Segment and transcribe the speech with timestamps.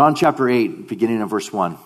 [0.00, 1.76] John chapter 8, beginning of verse 1.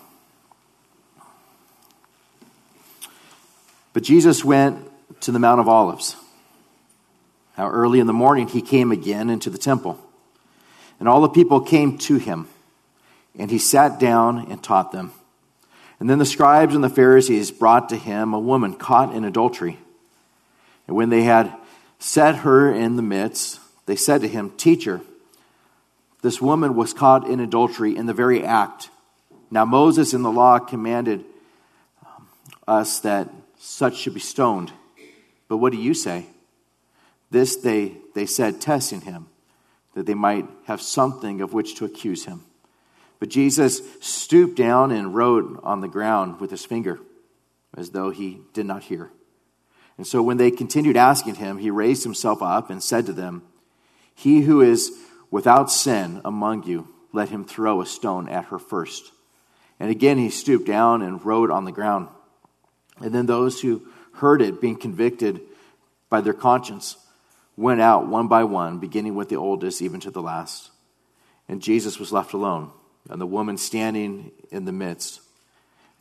[3.91, 6.15] But Jesus went to the Mount of Olives.
[7.57, 9.99] How early in the morning he came again into the temple.
[10.97, 12.47] And all the people came to him,
[13.37, 15.11] and he sat down and taught them.
[15.99, 19.77] And then the scribes and the Pharisees brought to him a woman caught in adultery.
[20.87, 21.53] And when they had
[21.99, 25.01] set her in the midst, they said to him, Teacher,
[26.25, 28.89] this woman was caught in adultery in the very act.
[29.51, 31.23] Now, Moses in the law commanded
[32.03, 32.27] um,
[32.67, 33.29] us that
[33.59, 34.71] such should be stoned.
[35.47, 36.25] But what do you say?
[37.29, 39.27] This they, they said, testing him,
[39.93, 42.41] that they might have something of which to accuse him.
[43.19, 46.99] But Jesus stooped down and wrote on the ground with his finger,
[47.77, 49.11] as though he did not hear.
[49.95, 53.43] And so when they continued asking him, he raised himself up and said to them,
[54.15, 54.91] He who is
[55.35, 59.11] without sin among you, let him throw a stone at her first.
[59.81, 62.07] And again he stooped down and wrote on the ground.
[63.01, 65.41] And then those who heard it, being convicted
[66.09, 66.95] by their conscience,
[67.57, 70.71] went out one by one, beginning with the oldest, even to the last.
[71.49, 72.71] And Jesus was left alone,
[73.09, 75.19] and the woman standing in the midst.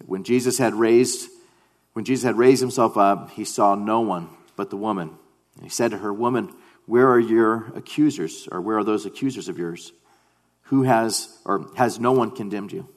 [0.06, 1.28] When Jesus had raised,
[1.94, 5.10] when Jesus had raised himself up, he saw no one but the woman.
[5.56, 6.54] And he said to her, Woman,
[6.86, 9.92] where are your accusers, or where are those accusers of yours?
[10.64, 12.88] Who has, or has no one condemned you?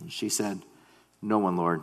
[0.00, 0.62] And she said,
[1.22, 1.82] No one, Lord.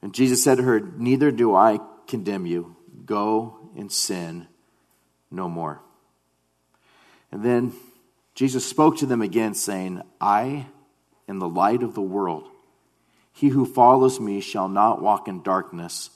[0.00, 2.76] And Jesus said to her, Neither do I condemn you.
[3.04, 4.46] Go and sin
[5.30, 5.80] no more.
[7.30, 7.72] And then
[8.34, 10.66] Jesus spoke to them again, saying, I
[11.28, 12.48] am the light of the world.
[13.32, 16.10] He who follows me shall not walk in darkness,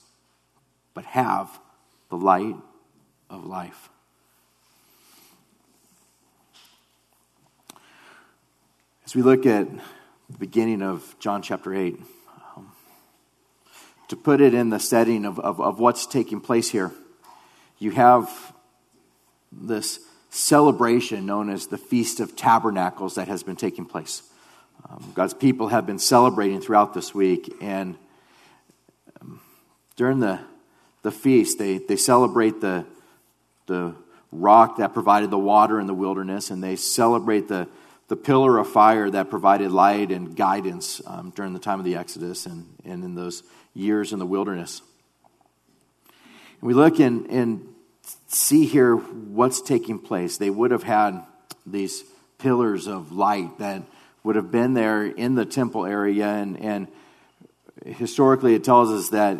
[0.95, 1.59] but have
[2.11, 2.57] the light
[3.31, 3.89] of life.
[9.07, 11.97] As we look at the beginning of John chapter 8,
[14.09, 16.91] to put it in the setting of, of, of what's taking place here,
[17.79, 18.53] you have
[19.53, 24.25] this celebration known as the Feast of Tabernacles that has been taking place.
[24.91, 27.95] Um, God's people have been celebrating throughout this week, and
[29.21, 29.41] um,
[29.95, 30.41] during the,
[31.03, 32.85] the feast, they, they celebrate the,
[33.67, 33.95] the
[34.33, 37.69] rock that provided the water in the wilderness, and they celebrate the,
[38.09, 41.97] the pillar of fire that provided light and guidance um, during the time of the
[41.97, 43.43] Exodus and, and in those
[43.75, 44.81] years in the wilderness.
[46.61, 47.75] And we look and, and
[48.29, 50.37] see here what's taking place.
[50.37, 51.25] They would have had
[51.67, 52.05] these
[52.39, 53.83] pillars of light that
[54.23, 56.89] would have been there in the temple area, and, and
[57.85, 59.39] historically it tells us that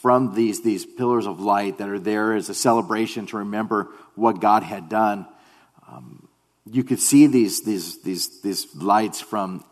[0.00, 4.40] from these, these pillars of light that are there as a celebration to remember what
[4.40, 5.26] God had done.
[5.88, 6.23] Um,
[6.70, 9.64] you could see these, these, these, these lights from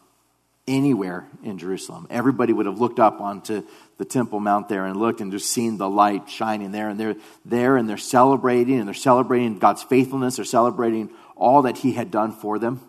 [0.69, 2.07] anywhere in Jerusalem.
[2.11, 3.65] Everybody would have looked up onto
[3.99, 6.89] the Temple Mount there and looked and just seen the light shining there.
[6.89, 10.37] And they're there and they're celebrating and they're celebrating God's faithfulness.
[10.37, 12.81] They're celebrating all that He had done for them.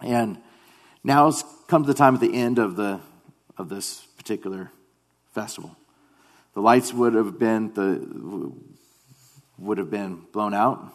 [0.00, 0.38] And
[1.02, 3.00] now it's come to the time at the end of, the,
[3.56, 4.70] of this particular
[5.32, 5.76] festival.
[6.54, 8.52] The lights would have been the
[9.58, 10.92] would have been blown out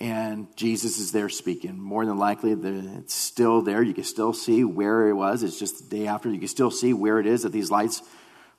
[0.00, 1.78] and Jesus is there speaking.
[1.78, 3.82] More than likely, it's still there.
[3.82, 5.42] You can still see where it was.
[5.42, 6.30] It's just the day after.
[6.30, 8.02] You can still see where it is that these lights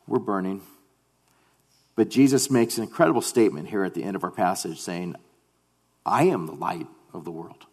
[0.07, 0.61] were burning.
[1.95, 5.15] But Jesus makes an incredible statement here at the end of our passage saying,
[6.05, 7.65] I am the light of the world.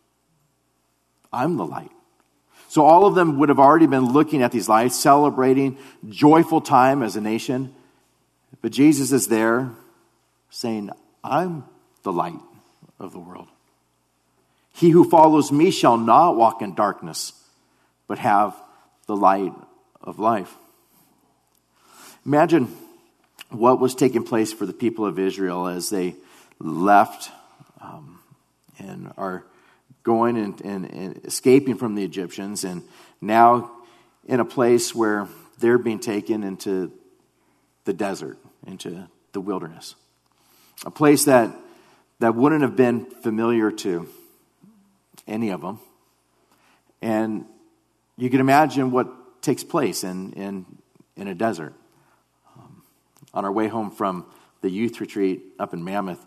[1.33, 1.91] I'm the light.
[2.69, 5.77] So all of them would have already been looking at these lights, celebrating
[6.09, 7.75] joyful time as a nation.
[8.61, 9.71] But Jesus is there
[10.51, 10.91] saying,
[11.22, 11.65] I'm
[12.03, 12.41] the light
[12.99, 13.49] of the world.
[14.72, 17.33] He who follows me shall not walk in darkness,
[18.09, 18.55] but have
[19.06, 19.53] the light
[20.00, 20.55] of life.
[22.25, 22.75] Imagine
[23.50, 26.16] what was taking place for the people of Israel as they
[26.59, 27.31] left
[27.81, 28.21] um,
[28.78, 29.44] and are
[30.03, 32.83] going and, and, and escaping from the Egyptians, and
[33.21, 33.71] now
[34.27, 35.28] in a place where
[35.59, 36.92] they're being taken into
[37.84, 39.95] the desert, into the wilderness.
[40.84, 41.54] A place that,
[42.19, 44.09] that wouldn't have been familiar to
[45.27, 45.78] any of them.
[47.01, 47.47] And
[48.16, 50.66] you can imagine what takes place in, in,
[51.16, 51.74] in a desert.
[52.57, 52.83] Um,
[53.34, 54.27] on our way home from
[54.60, 56.24] the youth retreat up in Mammoth,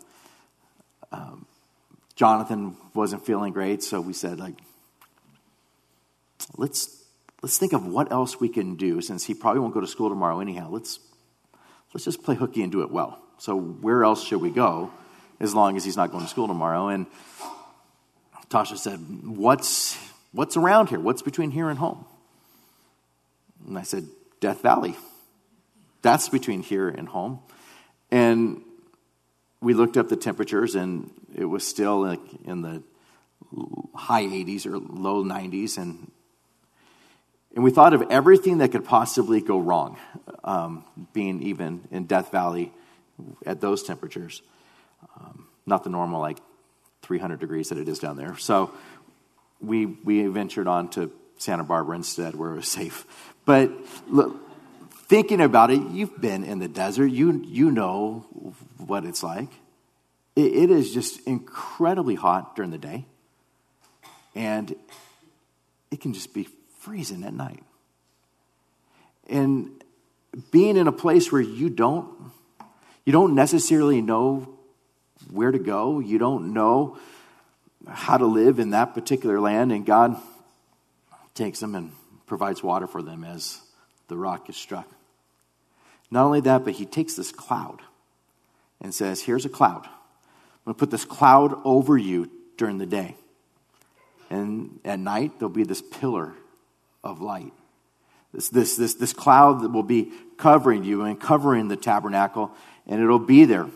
[1.12, 1.46] um,
[2.14, 4.54] Jonathan wasn't feeling great, so we said, like,
[6.56, 7.04] let's
[7.42, 10.08] let's think of what else we can do since he probably won't go to school
[10.08, 10.68] tomorrow anyhow.
[10.70, 10.98] Let's
[11.92, 13.18] let's just play hooky and do it well.
[13.38, 14.90] So where else should we go
[15.40, 16.88] as long as he's not going to school tomorrow?
[16.88, 17.06] And
[18.50, 19.96] Tasha said, What's,
[20.32, 21.00] What's around here?
[21.00, 22.04] What's between here and home?
[23.66, 24.04] And I said,
[24.40, 24.94] Death Valley.
[26.02, 27.40] That's between here and home.
[28.10, 28.60] And
[29.62, 32.82] we looked up the temperatures, and it was still like in the
[33.94, 35.78] high 80s or low 90s.
[35.78, 36.10] And,
[37.54, 39.96] and we thought of everything that could possibly go wrong,
[40.44, 42.72] um, being even in Death Valley
[43.46, 44.42] at those temperatures.
[45.18, 46.38] Um, not the normal, like
[47.06, 48.36] 300 degrees that it is down there.
[48.36, 48.72] So
[49.60, 53.06] we, we ventured on to Santa Barbara instead, where it was safe.
[53.44, 53.70] But
[54.08, 54.36] look,
[54.90, 58.26] thinking about it, you've been in the desert, you, you know
[58.78, 59.48] what it's like.
[60.34, 63.04] It, it is just incredibly hot during the day,
[64.34, 64.74] and
[65.90, 66.48] it can just be
[66.80, 67.62] freezing at night.
[69.28, 69.70] And
[70.50, 72.32] being in a place where you don't
[73.06, 74.55] you don't necessarily know
[75.30, 76.98] where to go, you don't know
[77.88, 80.16] how to live in that particular land, and God
[81.34, 81.92] takes them and
[82.26, 83.60] provides water for them as
[84.08, 84.88] the rock is struck.
[86.10, 87.80] Not only that, but he takes this cloud
[88.80, 89.84] and says, Here's a cloud.
[89.84, 93.16] I'm going to put this cloud over you during the day.
[94.30, 96.34] And at night, there'll be this pillar
[97.04, 97.52] of light.
[98.32, 102.50] This, this, this, this cloud that will be covering you and covering the tabernacle,
[102.86, 103.68] and it'll be there.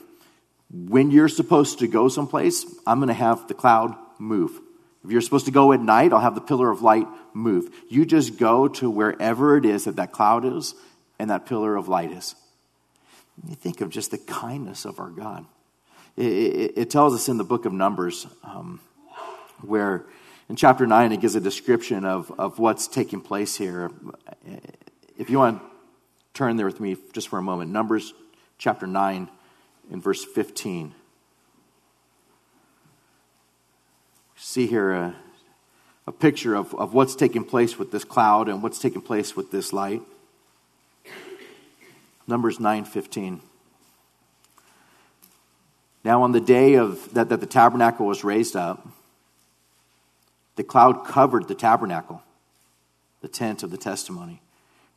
[0.72, 4.60] When you're supposed to go someplace, I'm going to have the cloud move.
[5.04, 7.70] If you're supposed to go at night, I'll have the pillar of light move.
[7.88, 10.74] You just go to wherever it is that that cloud is
[11.18, 12.34] and that pillar of light is.
[13.48, 15.46] You think of just the kindness of our God.
[16.16, 18.80] It, it, it tells us in the book of Numbers, um,
[19.62, 20.04] where
[20.48, 23.90] in chapter 9 it gives a description of, of what's taking place here.
[25.16, 25.68] If you want to
[26.34, 28.12] turn there with me just for a moment, Numbers
[28.58, 29.30] chapter 9
[29.90, 30.94] in verse 15.
[34.50, 35.14] see here a,
[36.06, 39.50] a picture of, of what's taking place with this cloud and what's taking place with
[39.50, 40.02] this light.
[42.26, 43.40] Numbers 9:15.
[46.02, 48.88] Now on the day of that, that the tabernacle was raised up,
[50.56, 52.22] the cloud covered the tabernacle,
[53.20, 54.40] the tent of the testimony.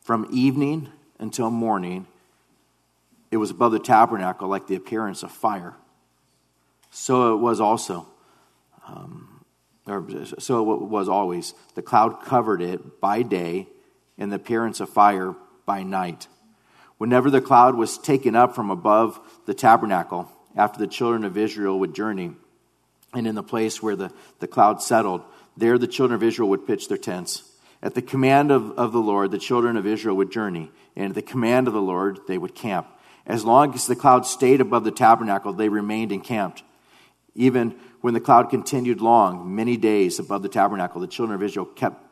[0.00, 0.88] From evening
[1.18, 2.06] until morning,
[3.34, 5.74] it was above the tabernacle like the appearance of fire.
[6.92, 8.06] So it was also.
[8.86, 9.44] Um,
[9.88, 10.06] or
[10.38, 11.52] so it was always.
[11.74, 13.66] The cloud covered it by day,
[14.16, 15.34] and the appearance of fire
[15.66, 16.28] by night.
[16.96, 21.80] Whenever the cloud was taken up from above the tabernacle, after the children of Israel
[21.80, 22.36] would journey,
[23.14, 25.22] and in the place where the, the cloud settled,
[25.56, 27.42] there the children of Israel would pitch their tents.
[27.82, 31.14] At the command of, of the Lord, the children of Israel would journey, and at
[31.16, 32.86] the command of the Lord, they would camp.
[33.26, 36.62] As long as the cloud stayed above the tabernacle, they remained encamped.
[37.34, 41.66] Even when the cloud continued long, many days above the tabernacle, the children of Israel
[41.66, 42.04] kept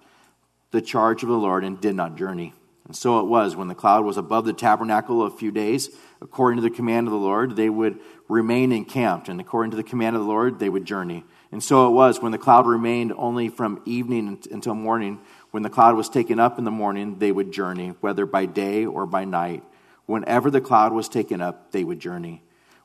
[0.71, 2.55] the charge of the Lord and did not journey.
[2.87, 6.57] And so it was when the cloud was above the tabernacle a few days, according
[6.57, 10.17] to the command of the Lord, they would remain encamped, and according to the command
[10.17, 11.25] of the Lord, they would journey.
[11.53, 15.21] And so it was when the cloud remained only from evening until morning.
[15.51, 18.87] When the cloud was taken up in the morning, they would journey, whether by day
[18.87, 19.63] or by night.
[20.07, 22.43] Whenever the cloud was taken up, they would journey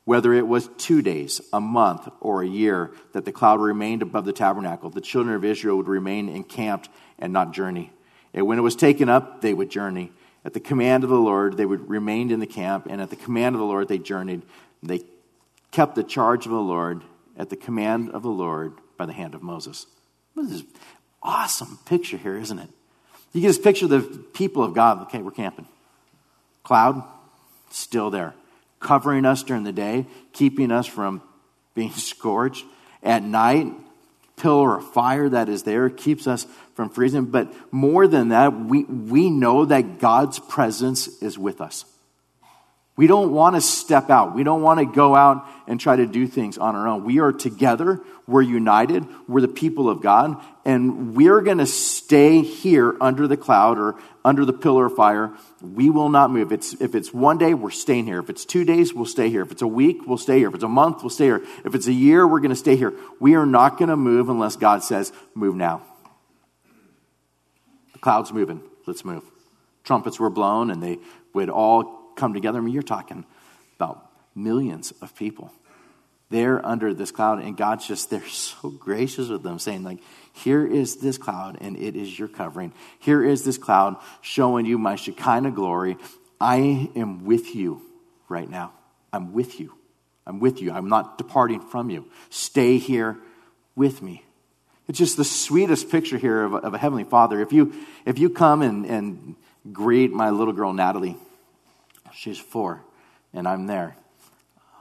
[0.08, 4.24] whether it was two days, a month, or a year that the cloud remained above
[4.24, 6.88] the tabernacle, the children of Israel would remain encamped
[7.20, 7.92] and not journey.
[8.34, 10.14] And when it was taken up, they would journey.
[10.46, 13.18] At the command of the Lord, they would remain in the camp, and at the
[13.18, 14.44] command of the Lord, they journeyed.
[14.82, 15.02] They
[15.72, 17.04] kept the charge of the Lord
[17.38, 19.88] at the command of the Lord by the hand of Moses.
[20.38, 20.64] This is
[21.22, 22.70] awesome picture here, isn't it?
[23.34, 24.00] You can just picture the
[24.34, 25.02] people of God.
[25.02, 25.68] Okay, we're camping.
[26.68, 27.02] Cloud,
[27.70, 28.34] still there
[28.82, 31.22] covering us during the day, keeping us from
[31.74, 32.66] being scorched.
[33.02, 33.72] At night,
[34.36, 36.46] pillar of fire that is there keeps us
[36.76, 37.26] from freezing.
[37.26, 41.86] But more than that, we, we know that God's presence is with us.
[42.98, 44.34] We don't want to step out.
[44.34, 47.04] We don't want to go out and try to do things on our own.
[47.04, 48.02] We are together.
[48.26, 49.06] We're united.
[49.28, 50.42] We're the people of God.
[50.66, 55.32] And we're going to stay here under the cloud or under the pillar of fire.
[55.62, 56.52] We will not move.
[56.52, 58.20] It's, if it's one day, we're staying here.
[58.20, 59.44] If it's two days, we'll stay here.
[59.44, 60.48] If it's a week, we'll stay here.
[60.48, 61.46] If it's a month, we'll stay here.
[61.66, 62.94] If it's a year, we're going to stay here.
[63.20, 65.84] We are not going to move unless God says, move now.
[67.94, 68.64] The cloud's moving.
[68.88, 69.24] Let's move.
[69.84, 70.98] Trumpets were blown and they
[71.34, 72.58] would all come together.
[72.58, 73.26] I mean, you're talking
[73.78, 75.54] about millions of people.
[76.30, 80.00] They're under this cloud, and God's just, they're so gracious with them, saying, like,
[80.34, 82.74] here is this cloud, and it is your covering.
[83.00, 85.96] Here is this cloud showing you my Shekinah glory.
[86.42, 87.82] I am with you
[88.28, 88.74] right now.
[89.14, 89.74] I'm with you.
[90.26, 90.74] I'm with you.
[90.74, 92.06] I'm not departing from you.
[92.30, 93.18] Stay here
[93.76, 94.26] with me.
[94.90, 97.42] It's just the sweetest picture here of, of a Heavenly Father.
[97.42, 97.74] If you,
[98.06, 99.36] if you come and, and
[99.72, 101.16] greet my little girl, Natalie,
[102.18, 102.84] she's four,
[103.34, 103.96] and I'm there,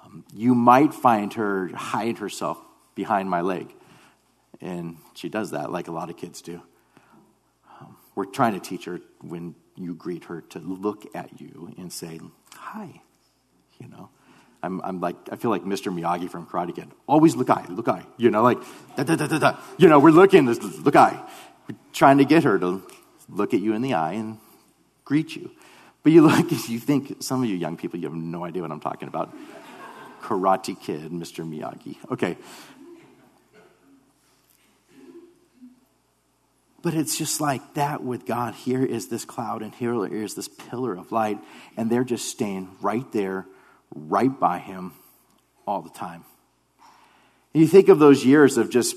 [0.05, 2.59] um, you might find her hide herself
[2.95, 3.73] behind my leg.
[4.61, 6.63] And she does that like a lot of kids do.
[7.81, 11.93] Um, we're trying to teach her when you greet her to look at you and
[11.93, 12.19] say,
[12.55, 13.03] Hi,
[13.79, 14.09] you know.
[14.63, 15.95] I'm, I'm like, I feel like Mr.
[15.95, 16.89] Miyagi from Karate Kid.
[17.07, 18.05] Always look eye, look eye.
[18.17, 18.59] You know, like,
[18.97, 19.57] da, da, da, da, da.
[19.77, 21.23] You know, we're looking, look eye.
[21.69, 22.83] We're trying to get her to
[23.29, 24.39] look at you in the eye and
[25.05, 25.51] greet you.
[26.07, 28.71] But you look, you think, some of you young people, you have no idea what
[28.71, 29.35] I'm talking about.
[30.23, 31.45] Karate Kid, Mr.
[31.45, 31.97] Miyagi.
[32.13, 32.37] Okay.
[36.81, 38.55] But it's just like that with God.
[38.55, 41.41] Here is this cloud, and here is this pillar of light,
[41.77, 43.45] and they're just staying right there
[43.93, 44.93] right by him
[45.67, 46.25] all the time.
[47.53, 48.95] You think of those years of just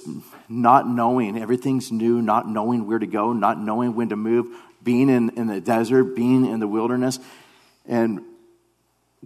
[0.47, 4.45] not knowing, everything's new, not knowing where to go, not knowing when to move,
[4.83, 7.19] being in, in the desert, being in the wilderness,
[7.87, 8.21] and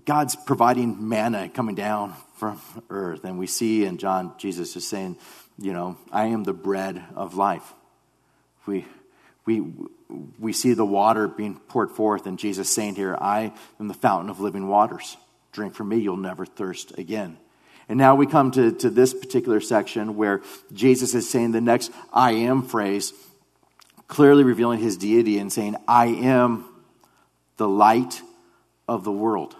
[0.06, 3.24] God's providing manna coming down from earth.
[3.24, 5.18] And we see in John, Jesus is saying,
[5.60, 7.74] you know, I am the bread of life.
[8.66, 8.86] We,
[9.46, 9.64] we,
[10.40, 14.30] we see the water being poured forth, and Jesus saying here, I am the fountain
[14.30, 15.18] of living waters.
[15.52, 17.38] Drink from me, you'll never thirst again.
[17.90, 20.42] And now we come to, to this particular section where
[20.72, 23.14] Jesus is saying the next I am phrase,
[24.14, 26.66] clearly revealing his deity and saying, I am
[27.58, 28.22] the light
[28.88, 29.56] of the world.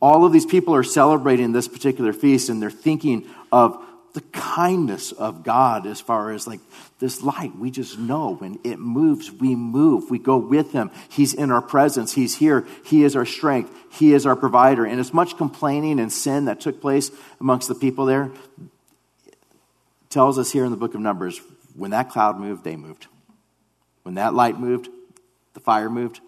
[0.00, 5.12] All of these people are celebrating this particular feast and they're thinking of the kindness
[5.12, 6.60] of God as far as like
[6.98, 7.56] this light.
[7.56, 10.10] We just know when it moves, we move.
[10.10, 10.90] We go with Him.
[11.08, 12.12] He's in our presence.
[12.12, 12.66] He's here.
[12.84, 13.74] He is our strength.
[13.90, 14.84] He is our provider.
[14.84, 17.10] And as much complaining and sin that took place
[17.40, 18.30] amongst the people there
[20.10, 21.40] tells us here in the book of Numbers
[21.74, 23.06] when that cloud moved, they moved.
[24.02, 24.88] When that light moved,
[25.54, 26.20] the fire moved,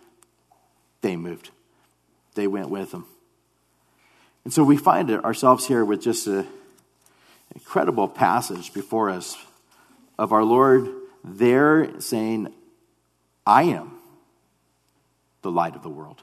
[1.01, 1.51] they moved.
[2.35, 3.07] They went with Him.
[4.45, 6.47] And so we find ourselves here with just an
[7.55, 9.37] incredible passage before us
[10.19, 10.89] of our Lord
[11.25, 12.53] there saying,
[13.47, 13.93] I am
[15.43, 16.23] the light of the world.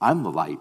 [0.00, 0.58] I'm the light.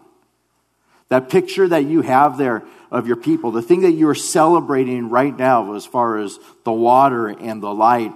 [1.08, 5.36] That picture that you have there of your people, the thing that you're celebrating right
[5.36, 8.14] now as far as the water and the light,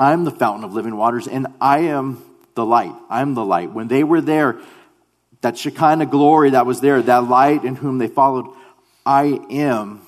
[0.00, 2.94] I'm the fountain of living waters and I am the light.
[3.10, 3.70] I'm the light.
[3.70, 4.58] When they were there,
[5.42, 8.46] that Shekinah glory that was there, that light in whom they followed,
[9.04, 10.00] I am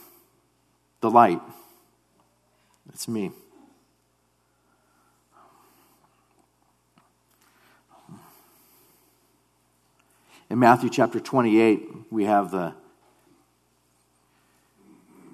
[1.03, 1.41] the light.
[2.89, 3.33] It's me.
[10.49, 12.75] In Matthew chapter 28, we have the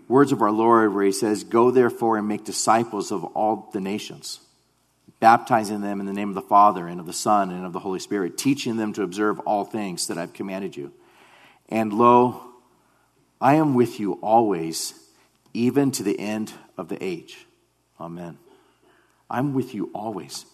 [0.08, 3.80] words of our Lord where he says, Go therefore and make disciples of all the
[3.80, 4.40] nations,
[5.20, 7.80] baptizing them in the name of the Father and of the Son and of the
[7.80, 10.92] Holy Spirit, teaching them to observe all things that I've commanded you.
[11.68, 12.42] And lo,
[13.40, 14.94] I am with you always
[15.54, 17.46] even to the end of the age.
[18.00, 18.38] Amen.
[19.30, 20.46] I'm with you always.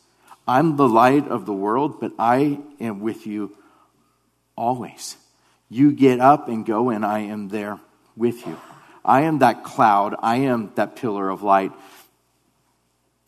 [0.47, 3.57] I'm the light of the world, but I am with you
[4.57, 5.17] always.
[5.69, 7.81] You get up and go, and I am there
[8.17, 8.59] with you.
[9.05, 10.15] I am that cloud.
[10.21, 11.73] I am that pillar of light.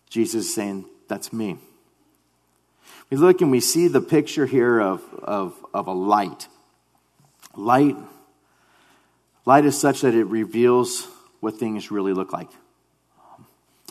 [0.08, 1.58] Jesus is saying, That's me.
[3.10, 6.48] We look and we see the picture here of, of, of a light.
[7.54, 7.96] Light.
[9.44, 11.06] Light is such that it reveals
[11.40, 12.50] what things really look like.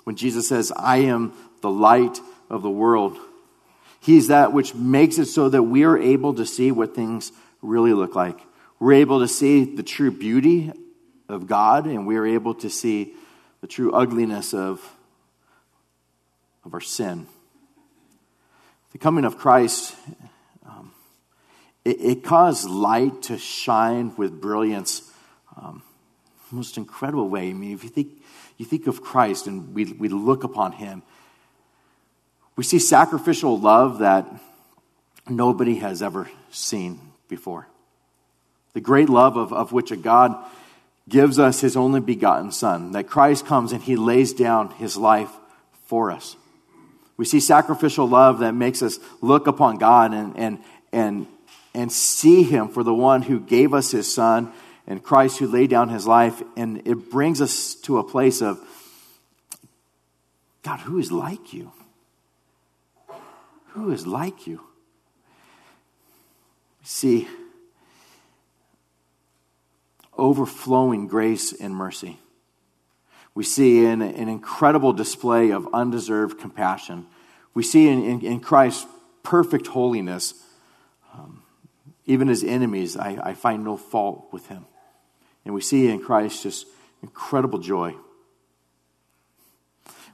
[0.03, 2.19] When Jesus says, I am the light
[2.49, 3.17] of the world,
[4.05, 7.31] He's that which makes it so that we are able to see what things
[7.63, 8.39] really look like.
[8.79, 10.71] We're able to see the true beauty
[11.27, 13.13] of God, and we are able to see
[13.61, 14.79] the true ugliness of,
[16.65, 17.27] of our sin.
[18.91, 19.95] The coming of Christ,
[20.65, 20.91] um,
[21.83, 25.11] it, it, caused light to shine with brilliance.
[25.55, 25.83] Um,
[26.51, 27.49] most incredible way.
[27.49, 28.23] I mean, if you think,
[28.57, 31.03] you think of Christ and we, we look upon him,
[32.55, 34.25] we see sacrificial love that
[35.27, 37.67] nobody has ever seen before.
[38.73, 40.35] The great love of, of which a God
[41.07, 45.31] gives us his only begotten Son, that Christ comes and he lays down his life
[45.85, 46.35] for us.
[47.17, 50.59] We see sacrificial love that makes us look upon God and, and,
[50.91, 51.27] and,
[51.73, 54.51] and see him for the one who gave us his Son
[54.85, 56.41] and Christ who laid down his life.
[56.57, 58.59] And it brings us to a place of,
[60.63, 61.71] God, who is like you?
[63.69, 64.61] Who is like you?
[66.83, 67.27] See,
[70.17, 72.19] overflowing grace and mercy.
[73.35, 77.05] We see an, an incredible display of undeserved compassion.
[77.53, 78.87] We see in, in, in Christ
[79.23, 80.33] perfect holiness.
[81.13, 81.43] Um,
[82.05, 84.65] even his enemies, I, I find no fault with him.
[85.43, 86.65] And we see in Christ just
[87.01, 87.95] incredible joy.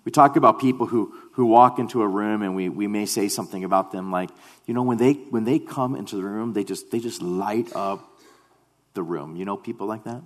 [0.03, 3.27] We talk about people who, who walk into a room and we, we may say
[3.27, 4.31] something about them like,
[4.65, 7.71] you know, when they, when they come into the room, they just, they just light
[7.75, 8.19] up
[8.95, 9.35] the room.
[9.35, 10.23] You know, people like that?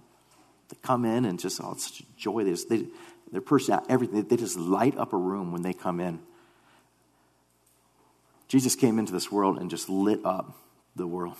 [0.70, 2.44] They come in and just, oh, it's such a joy.
[2.44, 2.86] They just, they,
[3.32, 6.20] their personality, everything, they just light up a room when they come in.
[8.48, 10.58] Jesus came into this world and just lit up
[10.96, 11.38] the world.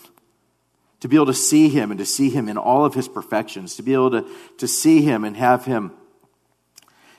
[1.00, 3.76] To be able to see him and to see him in all of his perfections,
[3.76, 4.26] to be able to,
[4.58, 5.92] to see him and have him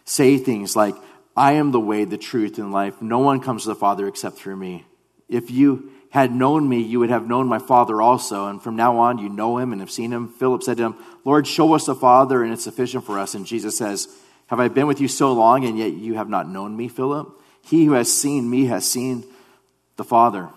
[0.04, 0.96] say things like,
[1.36, 3.02] I am the way, the truth, and life.
[3.02, 4.86] No one comes to the Father except through me.
[5.30, 8.48] If you had known me, you would have known my Father also.
[8.48, 10.30] And from now on, you know him and have seen him.
[10.30, 10.96] Philip said to him,
[11.26, 13.36] Lord, show us the Father, and it's sufficient for us.
[13.36, 14.08] And Jesus says,
[14.48, 17.30] Have I been with you so long, and yet you have not known me, Philip?
[17.64, 19.26] He who has seen me has seen
[19.98, 20.50] the Father.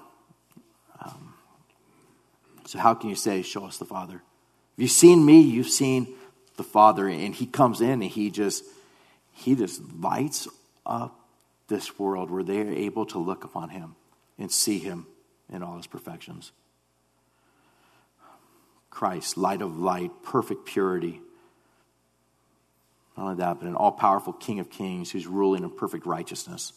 [1.04, 1.34] Um,
[2.66, 4.22] so, how can you say, Show us the Father?
[4.76, 6.14] If you've seen me, you've seen
[6.56, 7.08] the Father.
[7.08, 8.64] And he comes in and he just,
[9.32, 10.46] he just lights
[10.86, 11.18] up
[11.66, 13.96] this world where they are able to look upon him
[14.38, 15.06] and see him
[15.52, 16.52] in all his perfections.
[18.90, 21.20] Christ, light of light, perfect purity.
[23.16, 26.72] Not only that, but an all powerful King of kings who's ruling in perfect righteousness.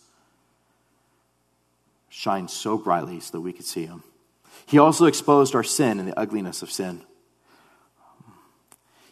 [2.10, 4.04] Shines so brightly so that we could see him.
[4.66, 7.04] He also exposed our sin and the ugliness of sin.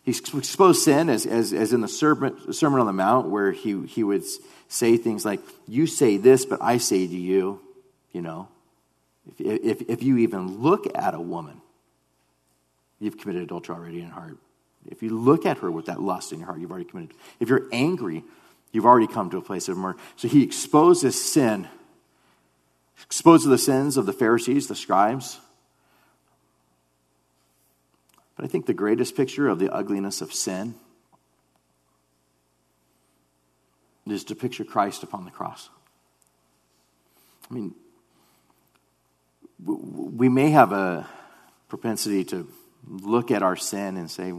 [0.03, 3.85] He exposed sin as, as, as in the Sermon, Sermon on the Mount, where he,
[3.85, 4.23] he would
[4.67, 7.59] say things like, You say this, but I say to you,
[8.11, 8.47] you know,
[9.27, 11.61] if, if, if you even look at a woman,
[12.99, 14.37] you've committed adultery already in your heart.
[14.89, 17.15] If you look at her with that lust in your heart, you've already committed.
[17.39, 18.23] If you're angry,
[18.71, 19.99] you've already come to a place of murder.
[20.15, 21.67] So he exposes sin,
[23.03, 25.39] exposes the sins of the Pharisees, the scribes.
[28.35, 30.75] But I think the greatest picture of the ugliness of sin
[34.07, 35.69] is to picture Christ upon the cross.
[37.49, 37.75] I mean,
[39.63, 41.07] we may have a
[41.69, 42.47] propensity to
[42.87, 44.33] look at our sin and say,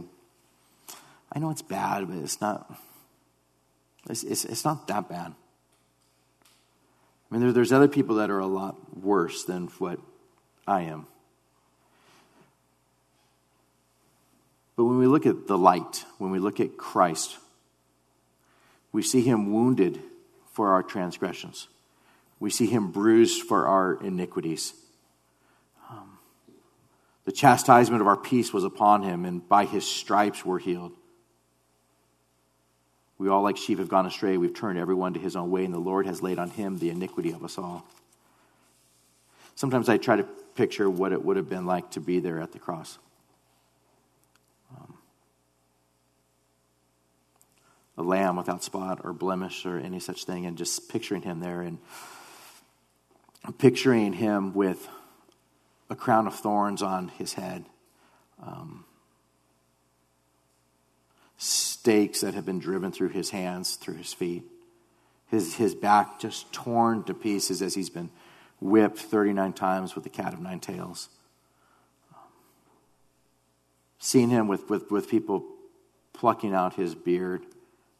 [1.31, 2.77] I know it's bad, but it's not,
[4.09, 5.33] it's, it's, it's not that bad.
[7.31, 9.99] I mean, there, there's other people that are a lot worse than what
[10.67, 11.07] I am.
[14.75, 17.37] But when we look at the light, when we look at Christ,
[18.91, 19.99] we see him wounded
[20.51, 21.67] for our transgressions.
[22.39, 24.73] We see him bruised for our iniquities.
[27.23, 30.93] Um, the chastisement of our peace was upon him, and by his stripes we're healed.
[33.17, 34.37] We all, like sheep, have gone astray.
[34.37, 36.89] We've turned everyone to his own way, and the Lord has laid on him the
[36.89, 37.85] iniquity of us all.
[39.55, 40.23] Sometimes I try to
[40.55, 42.97] picture what it would have been like to be there at the cross.
[47.95, 51.61] a lamb without spot or blemish or any such thing, and just picturing him there
[51.61, 51.77] and
[53.59, 54.87] picturing him with
[55.93, 57.65] a crown of thorns on his head,
[58.41, 58.83] um,
[61.37, 64.43] stakes that have been driven through his hands, through his feet,
[65.29, 68.09] his, his back just torn to pieces as he's been
[68.59, 71.09] whipped 39 times with the cat of nine tails.
[73.99, 75.45] Seeing him with, with, with people
[76.11, 77.45] plucking out his beard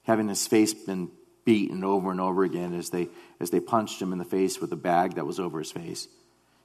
[0.03, 1.09] having his face been
[1.45, 4.71] beaten over and over again as they, as they punched him in the face with
[4.71, 6.07] a bag that was over his face,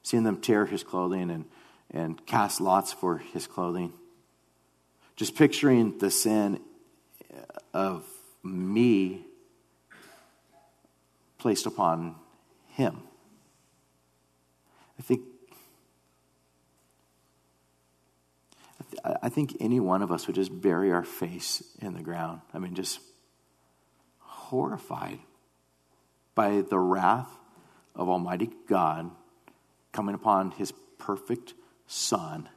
[0.09, 1.45] seeing them tear his clothing and,
[1.91, 3.93] and cast lots for his clothing.
[5.17, 6.61] Just picturing the sin
[7.75, 8.07] of
[8.43, 9.27] me
[11.37, 12.15] placed upon
[12.69, 13.03] him.
[14.99, 15.21] I think
[19.05, 22.41] I think any one of us would just bury our face in the ground.
[22.55, 22.99] I mean, just
[24.21, 25.19] horrified
[26.35, 27.29] by the wrath
[27.95, 29.11] of Almighty God
[29.93, 31.55] coming upon his perfect
[31.87, 32.49] Son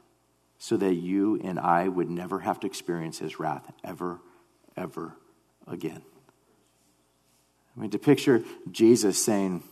[0.58, 4.20] so that you and I would never have to experience his wrath ever,
[4.76, 5.16] ever
[5.66, 6.02] again.
[7.76, 9.62] I mean, to picture Jesus saying,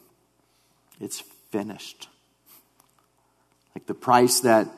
[1.00, 1.20] It's
[1.50, 2.08] finished.
[3.74, 4.68] Like the price that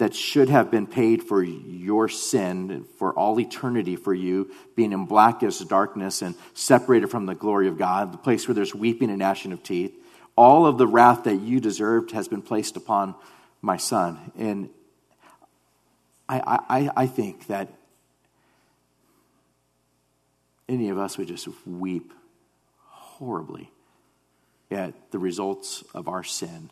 [0.00, 5.04] that should have been paid for your sin for all eternity for you, being in
[5.04, 9.18] blackest darkness and separated from the glory of God, the place where there's weeping and
[9.18, 9.94] gnashing of teeth.
[10.36, 13.14] All of the wrath that you deserved has been placed upon
[13.60, 14.32] my son.
[14.38, 14.70] And
[16.28, 17.68] I, I, I think that
[20.68, 22.12] any of us would just weep
[22.86, 23.70] horribly
[24.70, 26.70] at the results of our sin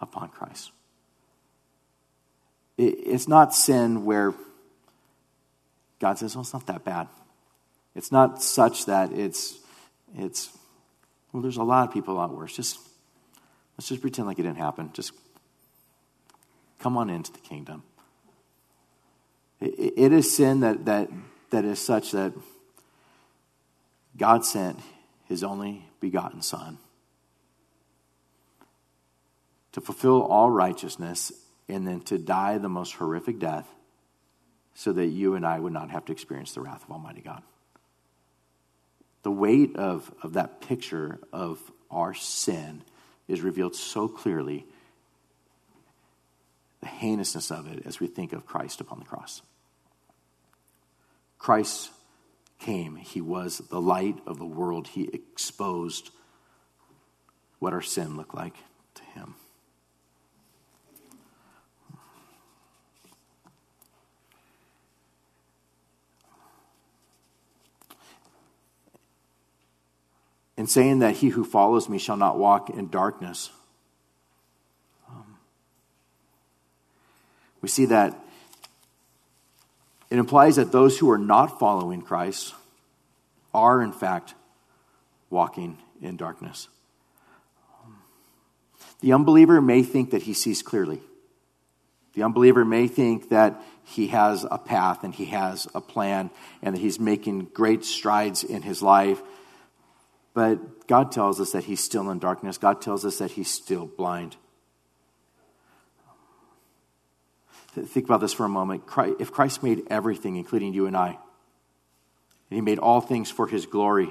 [0.00, 0.70] upon Christ.
[2.76, 4.34] It's not sin where
[6.00, 7.08] God says, well, it's not that bad.
[7.94, 9.58] It's not such that it's,
[10.16, 10.50] it's
[11.32, 12.54] well, there's a lot of people a lot worse.
[12.56, 12.78] Just,
[13.80, 14.90] let's just pretend like it didn't happen.
[14.92, 15.12] Just
[16.80, 17.82] come on into the kingdom.
[19.58, 21.08] it, it is sin that, that,
[21.48, 22.34] that is such that
[24.18, 24.78] God sent
[25.24, 26.76] his only begotten Son
[29.72, 31.32] to fulfill all righteousness
[31.66, 33.66] and then to die the most horrific death
[34.74, 37.42] so that you and I would not have to experience the wrath of Almighty God.
[39.22, 41.58] The weight of, of that picture of
[41.90, 42.82] our sin
[43.30, 44.66] is revealed so clearly,
[46.80, 49.42] the heinousness of it as we think of Christ upon the cross.
[51.38, 51.90] Christ
[52.58, 56.10] came, He was the light of the world, He exposed
[57.58, 58.56] what our sin looked like
[58.94, 59.34] to Him.
[70.60, 73.48] And saying that he who follows me shall not walk in darkness.
[75.08, 75.38] Um,
[77.62, 78.22] we see that
[80.10, 82.52] it implies that those who are not following Christ
[83.54, 84.34] are, in fact,
[85.30, 86.68] walking in darkness.
[89.00, 91.00] The unbeliever may think that he sees clearly.
[92.12, 96.28] The unbeliever may think that he has a path and he has a plan
[96.60, 99.22] and that he's making great strides in his life
[100.34, 102.58] but God tells us that he's still in darkness.
[102.58, 104.36] God tells us that he's still blind.
[107.72, 108.82] Think about this for a moment.
[109.18, 111.18] If Christ made everything, including you and I, and
[112.56, 114.08] he made all things for his glory,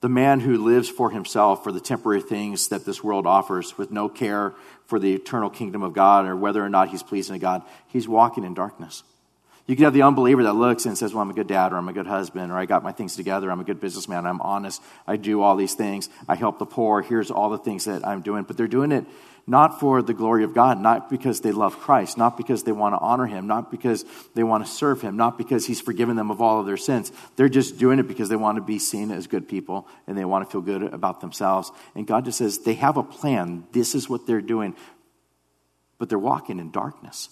[0.00, 3.90] the man who lives for himself, for the temporary things that this world offers, with
[3.90, 4.54] no care
[4.86, 8.08] for the eternal kingdom of God or whether or not he's pleasing to God, he's
[8.08, 9.04] walking in darkness.
[9.66, 11.76] You could have the unbeliever that looks and says, Well, I'm a good dad, or
[11.76, 14.40] I'm a good husband, or I got my things together, I'm a good businessman, I'm
[14.40, 18.06] honest, I do all these things, I help the poor, here's all the things that
[18.06, 18.44] I'm doing.
[18.44, 19.04] But they're doing it
[19.46, 22.94] not for the glory of God, not because they love Christ, not because they want
[22.94, 26.30] to honor Him, not because they want to serve Him, not because He's forgiven them
[26.30, 27.12] of all of their sins.
[27.36, 30.24] They're just doing it because they want to be seen as good people and they
[30.24, 31.70] want to feel good about themselves.
[31.94, 33.64] And God just says, They have a plan.
[33.70, 34.74] This is what they're doing.
[35.98, 37.28] But they're walking in darkness.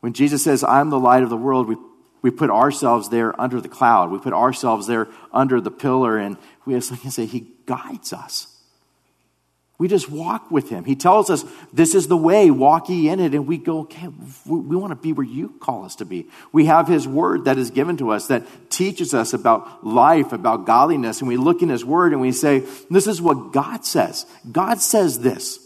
[0.00, 1.76] When Jesus says, I'm the light of the world, we,
[2.22, 4.10] we put ourselves there under the cloud.
[4.10, 8.52] We put ourselves there under the pillar, and we just like say, He guides us.
[9.78, 10.84] We just walk with Him.
[10.84, 13.34] He tells us, This is the way, walk ye in it.
[13.34, 14.08] And we go, Okay,
[14.46, 16.28] we want to be where you call us to be.
[16.50, 20.64] We have His Word that is given to us that teaches us about life, about
[20.64, 21.20] godliness.
[21.20, 24.24] And we look in His Word and we say, This is what God says.
[24.50, 25.65] God says this.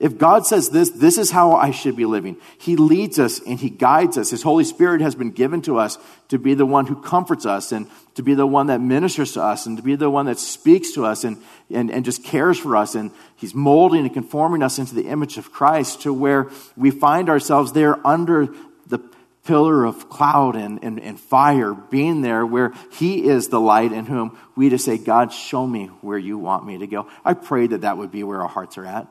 [0.00, 2.36] If God says this, this is how I should be living.
[2.56, 4.30] He leads us and He guides us.
[4.30, 7.72] His Holy Spirit has been given to us to be the one who comforts us
[7.72, 10.38] and to be the one that ministers to us and to be the one that
[10.38, 11.36] speaks to us and,
[11.68, 12.94] and, and just cares for us.
[12.94, 17.28] And He's molding and conforming us into the image of Christ to where we find
[17.28, 18.48] ourselves there under
[18.86, 19.00] the
[19.42, 24.06] pillar of cloud and, and, and fire, being there where He is the light in
[24.06, 27.08] whom we just say, God, show me where you want me to go.
[27.24, 29.08] I pray that that would be where our hearts are at.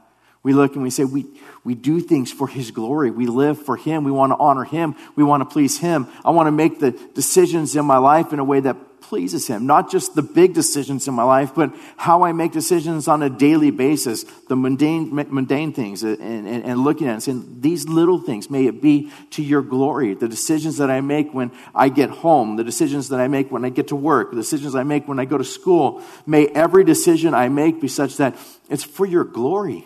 [0.48, 1.26] We look and we say, we,
[1.66, 3.12] we do things for His glory.
[3.12, 4.06] We live for Him.
[4.06, 4.96] We want to honor Him.
[5.18, 6.08] We want to please Him.
[6.24, 9.66] I want to make the decisions in my life in a way that pleases Him.
[9.66, 13.30] Not just the big decisions in my life, but how I make decisions on a
[13.30, 17.90] daily basis, the mundane, mundane things, and, and, and looking at it and saying, these
[17.90, 20.14] little things, may it be to your glory.
[20.14, 23.66] The decisions that I make when I get home, the decisions that I make when
[23.66, 26.86] I get to work, the decisions I make when I go to school, may every
[26.86, 28.38] decision I make be such that
[28.70, 29.86] it's for your glory.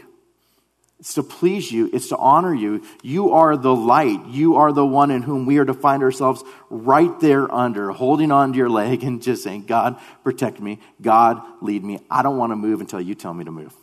[1.01, 1.89] It's to please you.
[1.91, 2.83] It's to honor you.
[3.01, 4.27] You are the light.
[4.27, 8.31] You are the one in whom we are to find ourselves right there under, holding
[8.31, 10.79] on to your leg and just saying, God, protect me.
[11.01, 11.97] God, lead me.
[12.11, 13.73] I don't want to move until you tell me to move.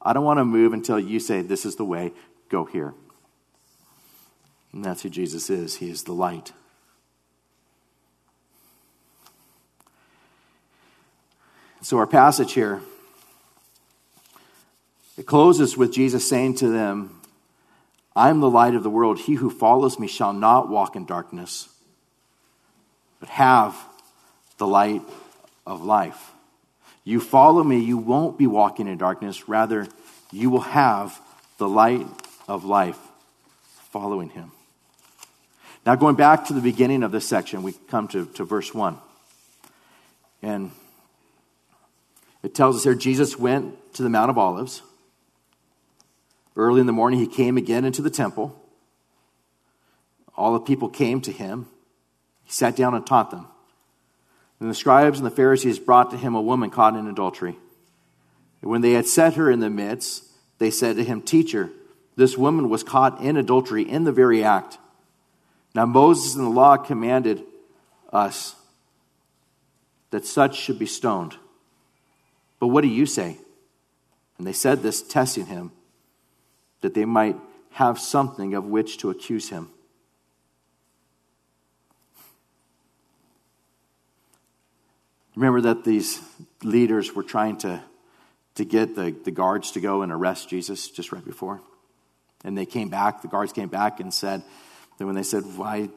[0.00, 2.14] I don't want to move until you say, this is the way,
[2.48, 2.94] go here.
[4.72, 5.76] And that's who Jesus is.
[5.76, 6.52] He is the light.
[11.82, 12.80] So, our passage here
[15.16, 17.20] it closes with Jesus saying to them,
[18.14, 19.18] I am the light of the world.
[19.18, 21.68] He who follows me shall not walk in darkness,
[23.20, 23.76] but have
[24.58, 25.02] the light
[25.66, 26.32] of life.
[27.04, 29.48] You follow me, you won't be walking in darkness.
[29.48, 29.86] Rather,
[30.32, 31.20] you will have
[31.58, 32.06] the light
[32.48, 32.98] of life
[33.90, 34.50] following him.
[35.84, 38.98] Now, going back to the beginning of this section, we come to, to verse 1.
[40.42, 40.72] And
[42.42, 44.82] it tells us here Jesus went to the Mount of Olives.
[46.56, 48.58] Early in the morning, he came again into the temple.
[50.34, 51.66] All the people came to him.
[52.44, 53.46] He sat down and taught them.
[54.58, 57.56] And the scribes and the Pharisees brought to him a woman caught in adultery.
[58.62, 60.24] And when they had set her in the midst,
[60.58, 61.70] they said to him, Teacher,
[62.16, 64.78] this woman was caught in adultery in the very act.
[65.74, 67.42] Now, Moses in the law commanded
[68.10, 68.54] us
[70.10, 71.36] that such should be stoned.
[72.58, 73.36] But what do you say?
[74.38, 75.72] And they said this, testing him,
[76.80, 77.36] that they might
[77.70, 79.70] have something of which to accuse him.
[85.34, 86.20] Remember that these
[86.62, 87.82] leaders were trying to,
[88.54, 91.60] to get the, the guards to go and arrest Jesus just right before.
[92.42, 94.42] And they came back, the guards came back and said,
[94.98, 95.88] then when they said, Why,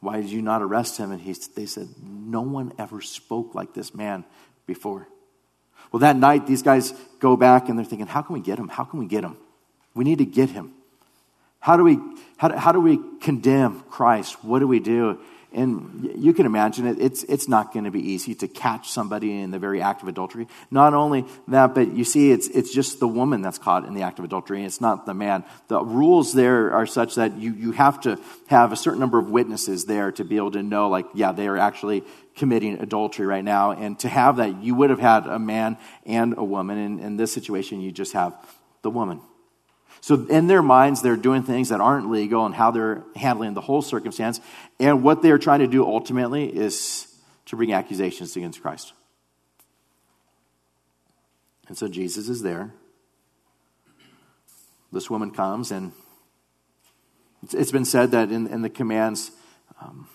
[0.00, 1.12] why did you not arrest him?
[1.12, 4.24] And he, they said, No one ever spoke like this man
[4.66, 5.06] before.
[5.92, 8.68] Well, that night, these guys go back and they're thinking, How can we get him?
[8.68, 9.36] How can we get him?
[9.94, 10.72] We need to get him.
[11.60, 11.98] How do we,
[12.36, 14.44] how do, how do we condemn Christ?
[14.44, 15.18] What do we do?
[15.54, 19.38] And you can imagine it, it's, it's not going to be easy to catch somebody
[19.40, 20.48] in the very act of adultery.
[20.68, 24.02] Not only that, but you see, it's, it's just the woman that's caught in the
[24.02, 25.44] act of adultery, and it's not the man.
[25.68, 29.30] The rules there are such that you, you have to have a certain number of
[29.30, 32.02] witnesses there to be able to know, like, yeah, they are actually
[32.34, 33.70] committing adultery right now.
[33.70, 36.78] And to have that, you would have had a man and a woman.
[36.78, 38.34] In, in this situation, you just have
[38.82, 39.20] the woman.
[40.04, 43.62] So, in their minds, they're doing things that aren't legal and how they're handling the
[43.62, 44.38] whole circumstance.
[44.78, 47.06] And what they're trying to do ultimately is
[47.46, 48.92] to bring accusations against Christ.
[51.68, 52.74] And so Jesus is there.
[54.92, 55.92] This woman comes, and
[57.50, 59.30] it's been said that in, in the commands,
[59.80, 60.06] um,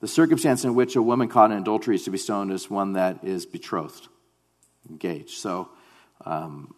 [0.00, 2.92] the circumstance in which a woman caught in adultery is to be stoned is one
[2.92, 4.08] that is betrothed,
[4.90, 5.38] engaged.
[5.38, 5.70] So,
[6.26, 6.74] um,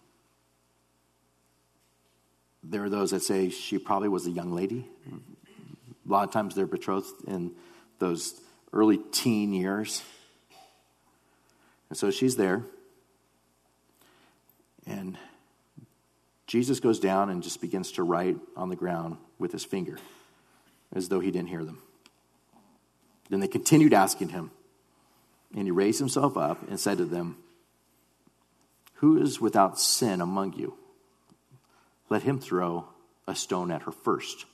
[2.69, 4.87] there are those that say she probably was a young lady.
[5.07, 7.53] A lot of times they're betrothed in
[7.99, 8.41] those
[8.73, 10.03] early teen years.
[11.89, 12.63] And so she's there.
[14.87, 15.17] And
[16.47, 19.99] Jesus goes down and just begins to write on the ground with his finger
[20.95, 21.83] as though he didn't hear them.
[23.31, 24.51] Then they continued asking him.
[25.55, 27.37] And he raised himself up and said to them,
[28.95, 30.77] Who is without sin among you?
[32.09, 32.87] Let him throw
[33.27, 34.47] a stone at her first.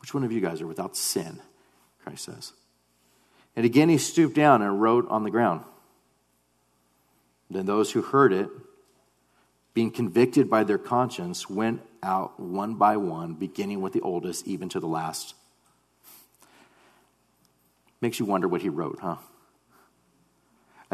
[0.00, 1.40] Which one of you guys are without sin?
[2.02, 2.52] Christ says.
[3.56, 5.64] And again he stooped down and wrote on the ground.
[7.50, 8.48] Then those who heard it,
[9.74, 14.68] being convicted by their conscience, went out one by one, beginning with the oldest, even
[14.70, 15.34] to the last.
[18.00, 19.16] Makes you wonder what he wrote, huh?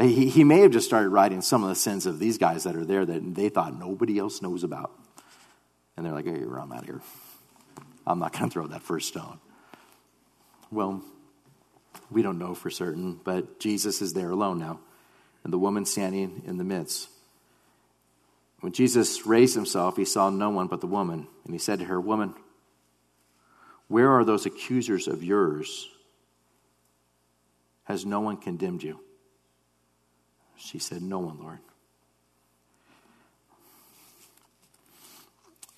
[0.00, 2.74] He, he may have just started writing some of the sins of these guys that
[2.74, 4.90] are there that they thought nobody else knows about.
[5.96, 7.00] And they're like, hey, I'm out of here.
[8.06, 9.38] I'm not going to throw that first stone.
[10.70, 11.02] Well,
[12.10, 14.80] we don't know for certain, but Jesus is there alone now,
[15.44, 17.08] and the woman standing in the midst.
[18.60, 21.84] When Jesus raised himself, he saw no one but the woman, and he said to
[21.84, 22.34] her, Woman,
[23.88, 25.88] where are those accusers of yours?
[27.84, 28.98] Has no one condemned you?
[30.56, 31.58] She said, No one, Lord.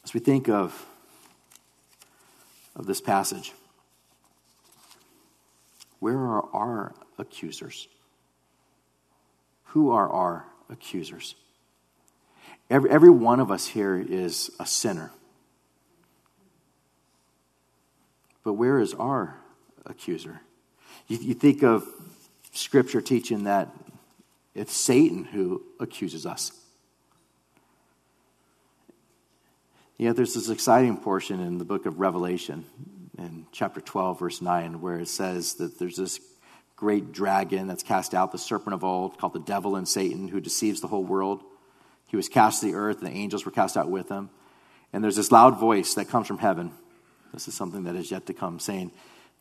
[0.04, 0.86] As we think of,
[2.76, 3.52] of this passage,
[5.98, 7.88] where are our accusers?
[9.70, 11.34] Who are our accusers?
[12.70, 15.10] Every, every one of us here is a sinner.
[18.44, 19.36] But where is our
[19.84, 20.40] accuser?
[21.08, 21.84] You, you think of
[22.52, 23.68] Scripture teaching that
[24.56, 26.50] it's Satan who accuses us.
[29.98, 32.64] Yet there's this exciting portion in the book of Revelation,
[33.18, 36.20] in chapter 12, verse 9, where it says that there's this
[36.74, 40.40] great dragon that's cast out, the serpent of old, called the devil and Satan, who
[40.40, 41.42] deceives the whole world.
[42.06, 44.30] He was cast to the earth, and the angels were cast out with him.
[44.92, 46.72] And there's this loud voice that comes from heaven.
[47.34, 48.92] This is something that is yet to come, saying,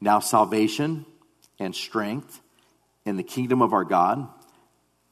[0.01, 1.05] Now salvation
[1.57, 2.41] and strength
[3.05, 4.27] in the kingdom of our God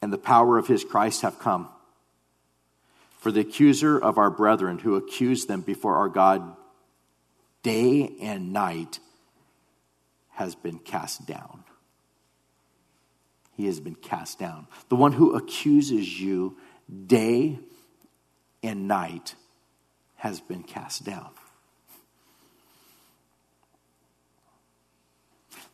[0.04, 1.66] and the power of his Christ have come.
[3.20, 6.54] For the accuser of our brethren who accused them before our God
[7.62, 8.98] day and night
[10.32, 11.64] has been cast down.
[13.56, 14.66] He has been cast down.
[14.90, 16.58] The one who accuses you
[17.06, 17.58] day
[18.62, 19.36] and night
[20.16, 21.30] has been cast down.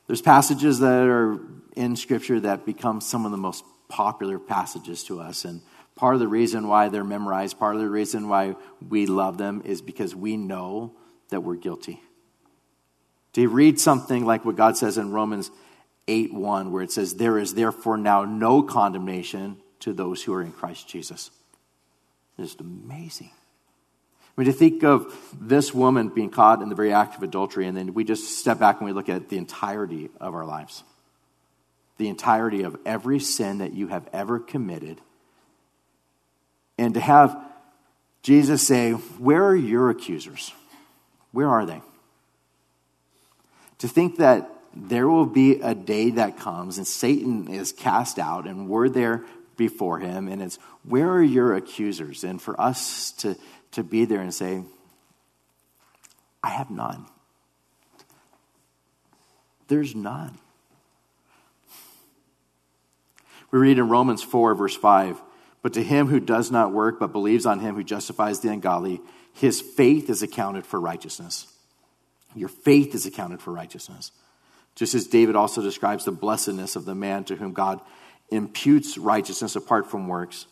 [0.07, 1.41] There's passages that are
[1.75, 5.45] in Scripture that become some of the most popular passages to us.
[5.45, 5.61] And
[5.97, 8.57] part of the reason why they're memorized, part of the reason why
[8.89, 10.95] we love them is because we know
[11.29, 12.01] that we're guilty.
[13.35, 15.51] To read something like what God says in Romans
[16.09, 20.43] 8 1, where it says, There is therefore now no condemnation to those who are
[20.43, 21.31] in Christ Jesus.
[22.39, 23.31] It's just amazing.
[24.37, 27.67] I mean, to think of this woman being caught in the very act of adultery,
[27.67, 30.83] and then we just step back and we look at the entirety of our lives
[32.01, 34.99] the entirety of every sin that you have ever committed.
[36.79, 37.39] And to have
[38.23, 40.55] Jesus say, Where are your accusers?
[41.33, 41.83] Where are they?
[43.81, 48.47] To think that there will be a day that comes and Satan is cast out
[48.47, 49.27] and we're there
[49.59, 52.25] before him and it's, Where are your accusers?
[52.25, 53.37] And for us to,
[53.73, 54.63] to be there and say,
[56.43, 57.05] I have none.
[59.69, 60.39] There's none.
[63.51, 65.21] We read in Romans 4, verse 5
[65.63, 69.01] But to him who does not work, but believes on him who justifies the ungodly,
[69.33, 71.47] his faith is accounted for righteousness.
[72.35, 74.13] Your faith is accounted for righteousness.
[74.77, 77.81] Just as David also describes the blessedness of the man to whom God
[78.31, 80.47] imputes righteousness apart from works.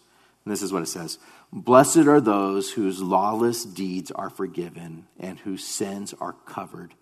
[0.44, 1.18] And this is what it says
[1.52, 6.94] Blessed are those whose lawless deeds are forgiven and whose sins are covered.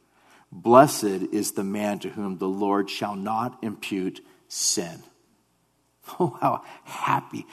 [0.52, 5.02] Blessed is the man to whom the Lord shall not impute sin.
[6.20, 7.46] Oh, how happy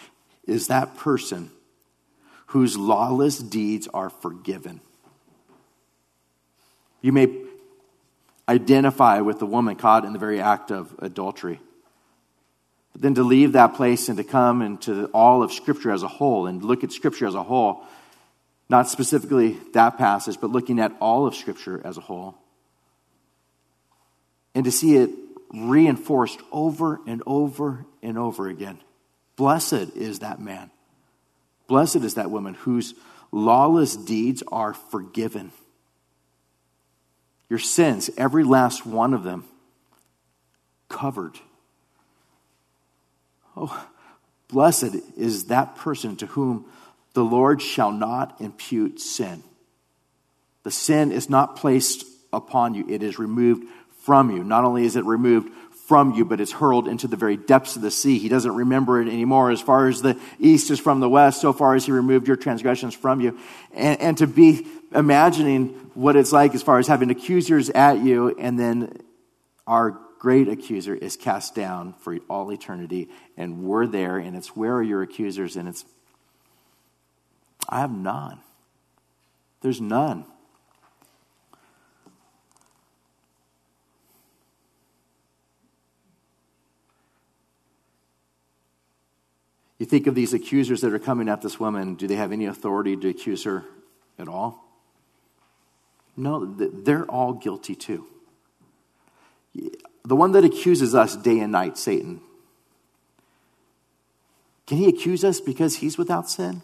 [0.46, 1.50] is that person
[2.48, 4.80] whose lawless deeds are forgiven.
[7.02, 7.28] You may
[8.48, 11.60] identify with the woman caught in the very act of adultery.
[12.92, 16.08] But then to leave that place and to come into all of Scripture as a
[16.08, 17.84] whole and look at Scripture as a whole,
[18.70, 22.36] not specifically that passage, but looking at all of Scripture as a whole,
[24.54, 25.10] and to see it
[25.54, 28.80] reinforced over and over and over again.
[29.36, 30.72] Blessed is that man.
[31.68, 32.94] Blessed is that woman whose
[33.32, 35.52] lawless deeds are forgiven.
[37.50, 39.46] Your sins, every last one of them,
[40.90, 41.40] covered.
[43.56, 43.88] Oh,
[44.48, 46.66] blessed is that person to whom
[47.14, 49.44] the Lord shall not impute sin.
[50.64, 53.68] The sin is not placed upon you, it is removed
[54.04, 54.44] from you.
[54.44, 55.50] Not only is it removed
[55.88, 58.18] from you, but it's hurled into the very depths of the sea.
[58.18, 59.52] He doesn't remember it anymore.
[59.52, 62.38] As far as the east is from the west, so far as he removed your
[62.38, 63.38] transgressions from you.
[63.74, 68.36] And, and to be imagining what it's like as far as having accusers at you,
[68.38, 68.98] and then
[69.68, 74.74] our great accuser is cast down for all eternity, and we're there, and it's where
[74.76, 75.58] are your accusers?
[75.58, 75.84] And it's,
[77.68, 78.40] I have none.
[79.62, 80.26] There's none.
[89.84, 92.46] You think of these accusers that are coming at this woman, do they have any
[92.46, 93.66] authority to accuse her
[94.18, 94.64] at all?
[96.16, 98.08] No, they're all guilty too.
[99.54, 102.22] The one that accuses us day and night, Satan,
[104.68, 106.62] can he accuse us because he's without sin?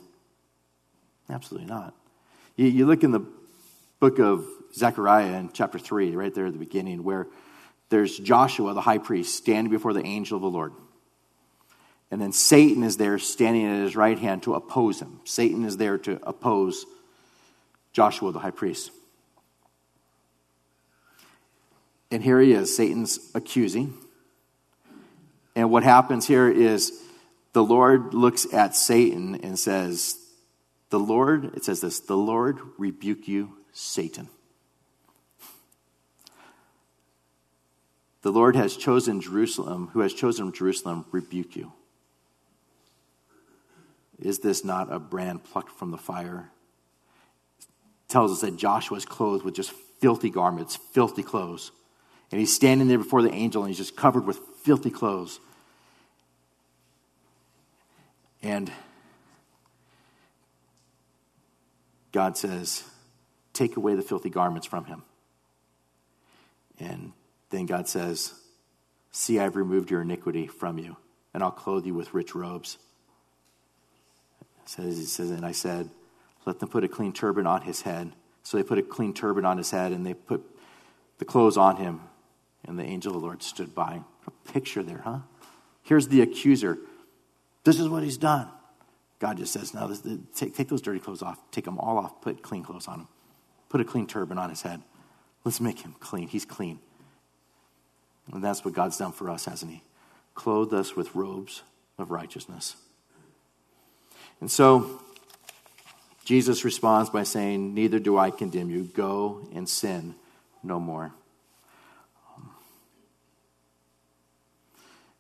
[1.30, 1.94] Absolutely not.
[2.56, 3.26] You, you look in the
[4.00, 7.28] book of Zechariah in chapter 3, right there at the beginning, where
[7.90, 10.72] there's Joshua, the high priest, standing before the angel of the Lord.
[12.12, 15.20] And then Satan is there standing at his right hand to oppose him.
[15.26, 16.86] Satan is there to oppose
[17.94, 18.92] Joshua, the high priest.
[22.12, 23.94] And here he is, Satan's accusing.
[25.56, 26.92] And what happens here is
[27.54, 30.18] the Lord looks at Satan and says,
[30.90, 34.30] The Lord, it says this, the Lord rebuke you, Satan.
[38.22, 41.72] The Lord has chosen Jerusalem, who has chosen Jerusalem, rebuke you.
[44.22, 46.52] Is this not a brand plucked from the fire?
[47.60, 47.68] It
[48.10, 51.72] tells us that Joshua is clothed with just filthy garments, filthy clothes.
[52.32, 55.40] And he's standing there before the angel and he's just covered with filthy clothes.
[58.44, 58.72] And
[62.12, 62.84] God says,
[63.54, 65.04] Take away the filthy garments from him.
[66.80, 67.14] And
[67.50, 68.34] then God says,
[69.12, 70.96] See, I've removed your iniquity from you,
[71.34, 72.78] and I'll clothe you with rich robes
[74.70, 75.90] says, he says, and I said,
[76.46, 78.14] let them put a clean turban on his head.
[78.44, 80.44] So they put a clean turban on his head and they put
[81.18, 82.02] the clothes on him.
[82.66, 84.02] And the angel of the Lord stood by.
[84.28, 85.20] A picture there, huh?
[85.84, 86.78] Here's the accuser.
[87.64, 88.48] This is what he's done.
[89.20, 90.02] God just says, no, this,
[90.36, 91.40] take, take those dirty clothes off.
[91.52, 92.22] Take them all off.
[92.22, 93.08] Put clean clothes on him.
[93.70, 94.82] Put a clean turban on his head.
[95.44, 96.28] Let's make him clean.
[96.28, 96.80] He's clean.
[98.32, 99.82] And that's what God's done for us, hasn't He?
[100.36, 101.64] Clothed us with robes
[101.98, 102.76] of righteousness.
[104.42, 105.02] And so,
[106.26, 108.84] Jesus responds by saying, Neither do I condemn you.
[108.84, 110.16] Go and sin
[110.64, 111.12] no more.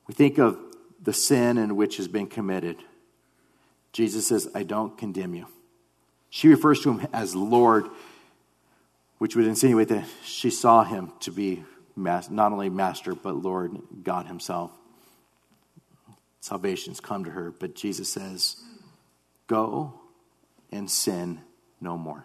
[0.08, 0.58] We think of
[1.02, 2.78] the sin in which has been committed.
[3.94, 5.48] Jesus says, I don't condemn you.
[6.30, 7.86] She refers to him as Lord,
[9.18, 11.64] which would insinuate that she saw him to be
[12.00, 14.72] not only Master, but Lord God Himself.
[16.40, 18.56] Salvation's come to her, but Jesus says,
[19.50, 19.96] Go
[20.72, 21.42] and sin
[21.82, 22.24] no more.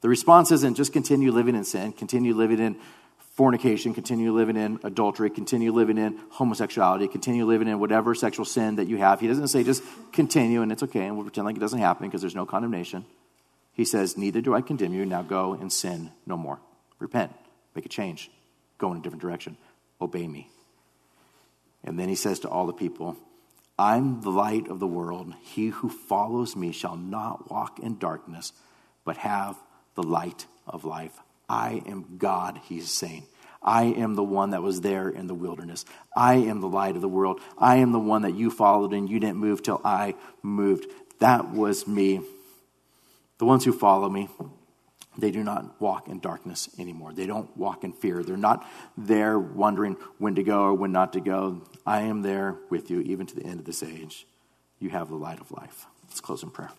[0.00, 2.76] The response isn't just continue living in sin, continue living in
[3.32, 8.76] fornication, continue living in adultery, continue living in homosexuality, continue living in whatever sexual sin
[8.76, 9.18] that you have.
[9.18, 12.06] He doesn't say just continue and it's okay and we'll pretend like it doesn't happen
[12.06, 13.04] because there's no condemnation.
[13.72, 15.04] He says, Neither do I condemn you.
[15.04, 16.60] Now go and sin no more.
[17.00, 17.32] Repent,
[17.74, 18.30] make a change,
[18.78, 19.56] go in a different direction,
[20.00, 20.48] obey me.
[21.82, 23.16] And then he says to all the people,
[23.80, 25.32] I'm the light of the world.
[25.40, 28.52] He who follows me shall not walk in darkness,
[29.06, 29.56] but have
[29.94, 31.18] the light of life.
[31.48, 33.24] I am God, he's saying.
[33.62, 35.86] I am the one that was there in the wilderness.
[36.14, 37.40] I am the light of the world.
[37.56, 40.84] I am the one that you followed and you didn't move till I moved.
[41.20, 42.20] That was me.
[43.38, 44.28] The ones who follow me,
[45.20, 47.12] they do not walk in darkness anymore.
[47.12, 48.22] They don't walk in fear.
[48.22, 48.66] They're not
[48.96, 51.62] there wondering when to go or when not to go.
[51.86, 54.26] I am there with you even to the end of this age.
[54.78, 55.86] You have the light of life.
[56.08, 56.70] Let's close in prayer.